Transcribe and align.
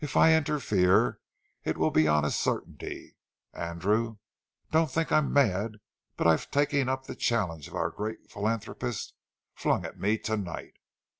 If 0.03 0.17
I 0.17 0.33
interfere, 0.35 1.19
it 1.63 1.77
will 1.77 1.91
be 1.91 2.07
on 2.07 2.25
a 2.25 2.31
certainty. 2.31 3.15
Andrew, 3.53 4.17
don't 4.71 4.89
think 4.89 5.11
I'm 5.11 5.31
mad 5.31 5.73
but 6.17 6.25
I've 6.25 6.49
taken 6.49 6.89
up 6.89 7.05
the 7.05 7.13
challenge 7.15 7.69
our 7.69 7.91
great 7.91 8.31
philanthropist 8.31 9.13
flung 9.53 9.85
at 9.85 9.99
me 9.99 10.17
to 10.17 10.37
night. 10.37 10.73